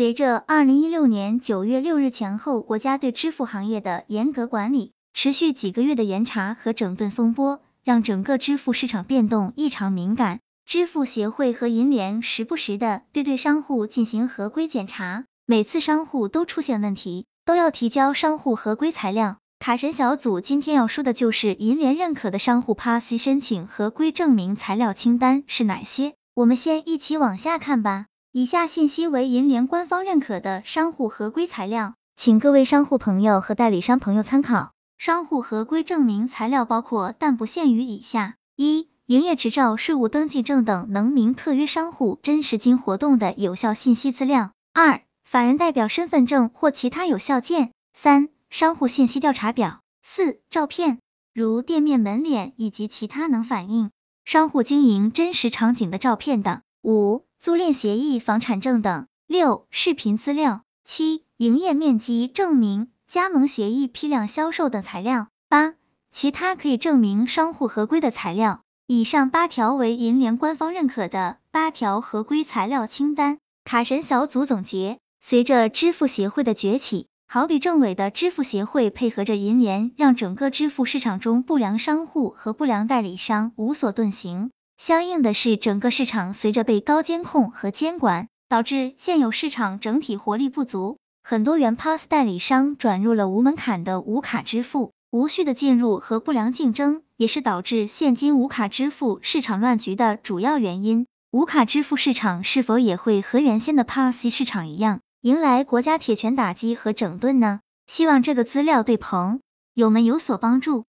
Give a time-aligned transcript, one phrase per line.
[0.00, 10.40] 随着二零一六年九月六日前后国家对支付行业的严格管理，持续几个月的严查和整顿风波，让整个支付市场变动异常敏感。
[10.64, 19.36] 支付协会和银联时不时的对对商户进行合规检查，每次商户都出现问题，都要提交商户合规材料。
[19.58, 26.14] 卡神小组今天要说的就是银联认可的商户 PASI 申请合规证明材料清单是哪些？
[26.32, 28.06] 我们先一起往下看吧。
[28.32, 34.70] 以下信息为银联官方认可的商户合规材料，请各位商户朋友和代理商朋友参考。
[34.98, 51.00] 商户合规证明材料包括但不限于以下：一、营业执照、税务登记证等能明特约商户真实经活动的有效信息资料；二、法人代表身份证或其他有效件；三、商户信息调查表；四、照片，
[51.34, 53.90] 如店面门脸以及其他能反映
[54.24, 65.74] 商户经营真实场景的照片等；五、租赁协议、房产证等；六、视频资料；七、营业面积证明、加盟协议、批量销售等材料；八、
[66.10, 68.62] 其他可以证明商户合规的材料。
[68.86, 73.36] 以上八条为银联官方认可的八条合规材料清单。
[73.62, 84.50] 卡神小组总结：随着支付协会的崛起，好比政委的支付协会配合着银联，让整个支付市场中不良商户和不良代理商无所遁形。
[84.80, 101.06] 相应的是，整个市场随着被高监控和监管，导致现有市场整体活力不足，很多原 POS 代理商转入了无门槛的无卡支付，无序的进入和不良竞争，也是导致现今无卡支付市场乱局的主要原因。
[101.30, 107.60] 无卡支付市场是否也会和原先的 POS 市场一样，迎来国家铁拳打击和整顿呢？
[107.86, 109.40] 希望这个资料对朋
[109.74, 110.86] 友们有所帮助。